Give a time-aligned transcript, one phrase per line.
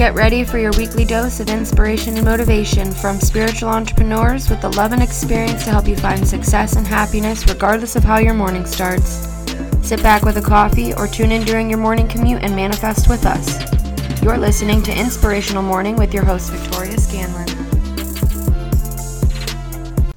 [0.00, 4.70] Get ready for your weekly dose of inspiration and motivation from spiritual entrepreneurs with the
[4.70, 8.64] love and experience to help you find success and happiness regardless of how your morning
[8.64, 9.28] starts.
[9.86, 13.26] Sit back with a coffee or tune in during your morning commute and manifest with
[13.26, 13.60] us.
[14.22, 17.46] You're listening to Inspirational Morning with your host, Victoria Scanlon.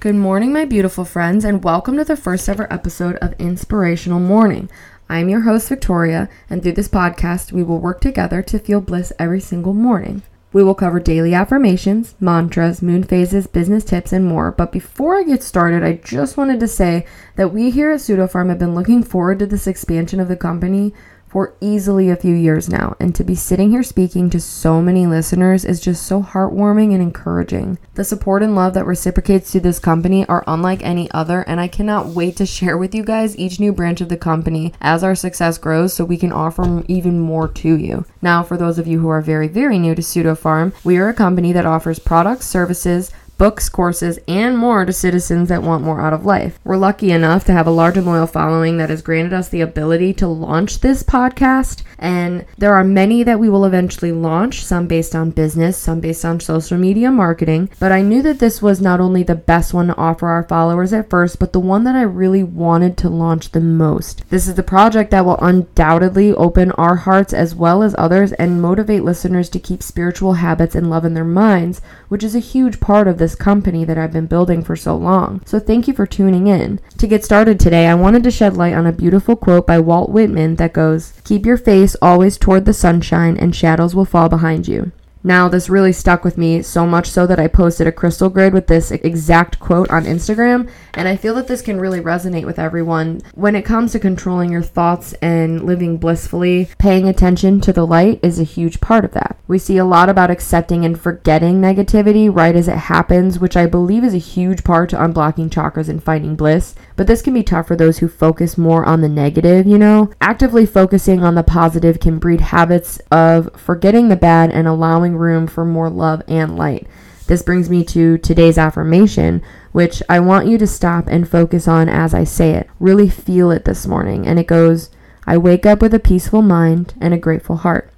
[0.00, 4.70] Good morning, my beautiful friends, and welcome to the first ever episode of Inspirational Morning.
[5.08, 9.12] I'm your host, Victoria, and through this podcast, we will work together to feel bliss
[9.20, 10.22] every single morning.
[10.52, 14.50] We will cover daily affirmations, mantras, moon phases, business tips, and more.
[14.50, 17.06] But before I get started, I just wanted to say
[17.36, 20.92] that we here at Pseudofarm have been looking forward to this expansion of the company
[21.36, 25.06] for easily a few years now, and to be sitting here speaking to so many
[25.06, 27.78] listeners is just so heartwarming and encouraging.
[27.92, 31.68] The support and love that reciprocates to this company are unlike any other, and I
[31.68, 35.14] cannot wait to share with you guys each new branch of the company as our
[35.14, 38.06] success grows so we can offer even more to you.
[38.22, 41.10] Now, for those of you who are very, very new to Pseudo Farm, we are
[41.10, 46.00] a company that offers products, services, books, courses, and more to citizens that want more
[46.00, 46.58] out of life.
[46.64, 49.60] We're lucky enough to have a large and loyal following that has granted us the
[49.60, 54.86] ability to launch this podcast, and there are many that we will eventually launch, some
[54.86, 57.68] based on business, some based on social media marketing.
[57.78, 60.92] But I knew that this was not only the best one to offer our followers
[60.92, 64.28] at first, but the one that I really wanted to launch the most.
[64.30, 68.62] This is the project that will undoubtedly open our hearts as well as others and
[68.62, 72.80] motivate listeners to keep spiritual habits and love in their minds, which is a huge
[72.80, 75.42] part of this this company that I've been building for so long.
[75.44, 76.78] So thank you for tuning in.
[76.98, 80.10] To get started today, I wanted to shed light on a beautiful quote by Walt
[80.10, 84.68] Whitman that goes, Keep your face always toward the sunshine and shadows will fall behind
[84.68, 84.92] you.
[85.26, 88.52] Now, this really stuck with me so much so that I posted a crystal grid
[88.52, 92.60] with this exact quote on Instagram, and I feel that this can really resonate with
[92.60, 93.22] everyone.
[93.34, 98.20] When it comes to controlling your thoughts and living blissfully, paying attention to the light
[98.22, 99.36] is a huge part of that.
[99.48, 103.66] We see a lot about accepting and forgetting negativity right as it happens, which I
[103.66, 107.42] believe is a huge part to unblocking chakras and finding bliss, but this can be
[107.42, 110.12] tough for those who focus more on the negative, you know?
[110.20, 115.46] Actively focusing on the positive can breed habits of forgetting the bad and allowing room
[115.46, 116.86] for more love and light.
[117.26, 121.88] This brings me to today's affirmation, which I want you to stop and focus on
[121.88, 122.70] as I say it.
[122.78, 124.26] Really feel it this morning.
[124.26, 124.90] And it goes,
[125.26, 127.90] I wake up with a peaceful mind and a grateful heart.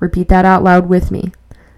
[0.00, 1.32] Repeat that out loud with me.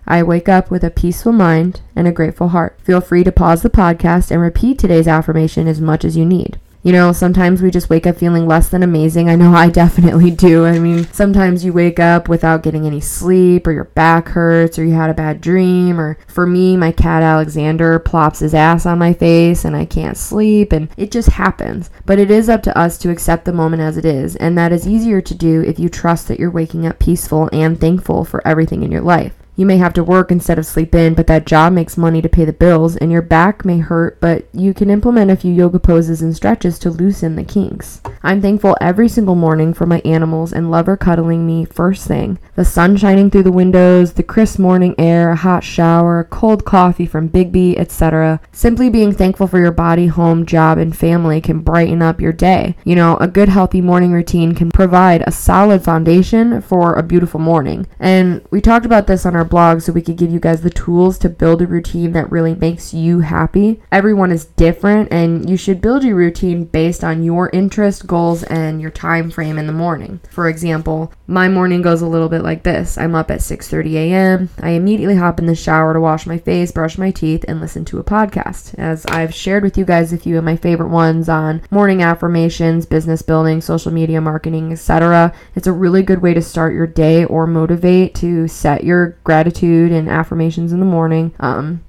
[0.06, 2.78] I wake up with a peaceful mind and a grateful heart.
[2.82, 6.60] Feel free to pause the podcast and repeat today's affirmation as much as you need.
[6.84, 9.30] You know, sometimes we just wake up feeling less than amazing.
[9.30, 10.66] I know I definitely do.
[10.66, 14.84] I mean, sometimes you wake up without getting any sleep, or your back hurts, or
[14.84, 18.98] you had a bad dream, or for me, my cat Alexander plops his ass on
[18.98, 21.88] my face and I can't sleep, and it just happens.
[22.04, 24.70] But it is up to us to accept the moment as it is, and that
[24.70, 28.46] is easier to do if you trust that you're waking up peaceful and thankful for
[28.46, 29.43] everything in your life.
[29.56, 32.28] You may have to work instead of sleep in, but that job makes money to
[32.28, 35.78] pay the bills, and your back may hurt, but you can implement a few yoga
[35.78, 38.00] poses and stretches to loosen the kinks.
[38.24, 42.38] I'm thankful every single morning for my animals and lover cuddling me first thing.
[42.56, 47.06] The sun shining through the windows, the crisp morning air, a hot shower, cold coffee
[47.06, 48.40] from Biggby, etc.
[48.50, 52.76] Simply being thankful for your body, home, job, and family can brighten up your day.
[52.84, 57.40] You know, a good healthy morning routine can provide a solid foundation for a beautiful
[57.40, 57.86] morning.
[58.00, 60.62] And we talked about this on our our blog so we could give you guys
[60.62, 63.82] the tools to build a routine that really makes you happy.
[63.92, 68.80] Everyone is different and you should build your routine based on your interest, goals, and
[68.80, 70.20] your time frame in the morning.
[70.30, 72.96] For example, my morning goes a little bit like this.
[72.96, 74.48] I'm up at 6:30 a.m.
[74.60, 77.84] I immediately hop in the shower to wash my face, brush my teeth, and listen
[77.86, 78.74] to a podcast.
[78.78, 82.86] As I've shared with you guys a few of my favorite ones on morning affirmations,
[82.86, 85.34] business building, social media marketing, etc.
[85.54, 89.90] It's a really good way to start your day or motivate to set your gratitude
[89.90, 91.34] and affirmations in the morning.
[91.40, 91.82] Um,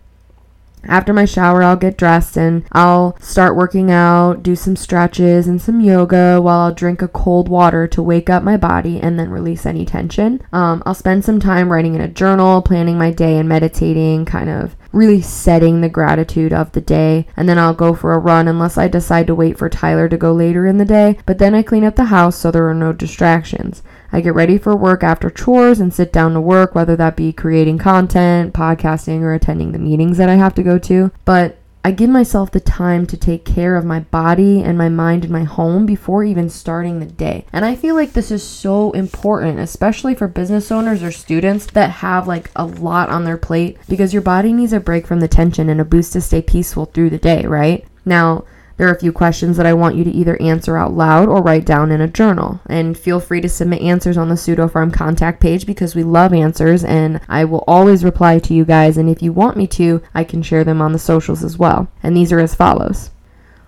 [0.83, 5.61] after my shower, I'll get dressed and I'll start working out, do some stretches and
[5.61, 9.29] some yoga while I'll drink a cold water to wake up my body and then
[9.29, 10.41] release any tension.
[10.51, 14.49] Um, I'll spend some time writing in a journal, planning my day, and meditating, kind
[14.49, 17.27] of really setting the gratitude of the day.
[17.35, 20.17] And then I'll go for a run unless I decide to wait for Tyler to
[20.17, 21.17] go later in the day.
[21.25, 23.83] But then I clean up the house so there are no distractions.
[24.11, 27.33] I get ready for work after chores and sit down to work, whether that be
[27.33, 31.11] creating content, podcasting, or attending the meetings that I have to go to.
[31.25, 35.23] But I give myself the time to take care of my body and my mind
[35.23, 37.45] and my home before even starting the day.
[37.53, 41.91] And I feel like this is so important, especially for business owners or students that
[41.91, 45.27] have like a lot on their plate because your body needs a break from the
[45.27, 47.85] tension and a boost to stay peaceful through the day, right?
[48.03, 48.45] Now,
[48.77, 51.41] There are a few questions that I want you to either answer out loud or
[51.41, 52.59] write down in a journal.
[52.65, 56.83] And feel free to submit answers on the pseudofarm contact page because we love answers
[56.83, 58.97] and I will always reply to you guys.
[58.97, 61.87] And if you want me to, I can share them on the socials as well.
[62.03, 63.11] And these are as follows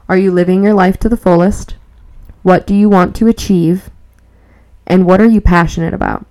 [0.10, 1.76] Are you living your life to the fullest?
[2.44, 3.90] What do you want to achieve?
[4.86, 6.26] And what are you passionate about?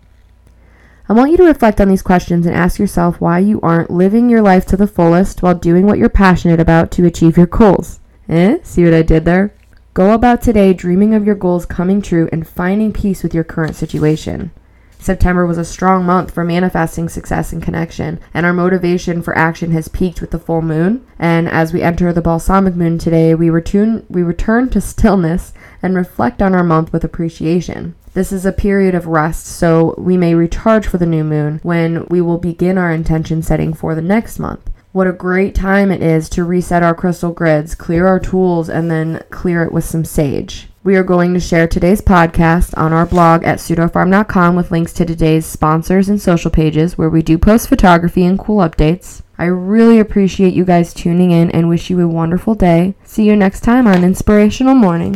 [1.08, 4.28] I want you to reflect on these questions and ask yourself why you aren't living
[4.28, 8.00] your life to the fullest while doing what you're passionate about to achieve your goals.
[8.28, 8.58] Eh?
[8.62, 9.54] See what I did there?
[9.94, 13.76] Go about today dreaming of your goals coming true and finding peace with your current
[13.76, 14.50] situation.
[14.98, 19.70] September was a strong month for manifesting success and connection, and our motivation for action
[19.70, 21.06] has peaked with the full moon.
[21.18, 25.94] And as we enter the balsamic moon today, we return we return to stillness and
[25.94, 27.94] reflect on our month with appreciation.
[28.14, 32.06] This is a period of rest, so we may recharge for the new moon when
[32.06, 34.70] we will begin our intention setting for the next month.
[34.96, 38.90] What a great time it is to reset our crystal grids, clear our tools, and
[38.90, 40.68] then clear it with some sage.
[40.84, 45.04] We are going to share today's podcast on our blog at pseudofarm.com with links to
[45.04, 49.20] today's sponsors and social pages where we do post photography and cool updates.
[49.36, 52.94] I really appreciate you guys tuning in and wish you a wonderful day.
[53.04, 55.14] See you next time on Inspirational Morning.